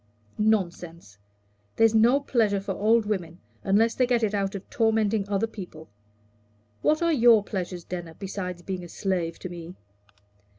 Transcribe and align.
"Nonsense! 0.39 1.19
there's 1.75 1.93
no 1.93 2.19
pleasure 2.19 2.59
for 2.59 2.71
old 2.71 3.05
women, 3.05 3.39
unless 3.63 3.93
they 3.93 4.07
get 4.07 4.23
it 4.23 4.33
out 4.33 4.55
of 4.55 4.67
tormenting 4.71 5.29
other 5.29 5.45
people. 5.45 5.89
What 6.81 7.03
are 7.03 7.13
your 7.13 7.43
pleasures, 7.43 7.83
Denner 7.83 8.15
besides 8.15 8.63
being 8.63 8.83
a 8.83 8.89
slave 8.89 9.37
to 9.37 9.49
me?" 9.49 9.75